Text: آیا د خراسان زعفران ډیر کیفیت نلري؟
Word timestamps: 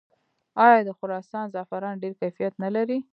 آیا 0.65 0.79
د 0.87 0.89
خراسان 0.97 1.45
زعفران 1.53 1.95
ډیر 2.01 2.13
کیفیت 2.21 2.53
نلري؟ 2.63 2.97